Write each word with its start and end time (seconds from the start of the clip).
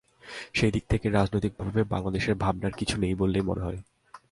সেদিক 0.53 0.83
থেকে 0.89 1.07
রাজনৈতিকভাবে 1.09 1.81
বাংলাদেশের 1.83 2.35
ভাবনার 2.35 2.71
কিছু 2.71 2.95
নেই 2.97 3.15
বলেই 3.15 3.41
মনে 3.41 3.61
হয়। 3.61 3.79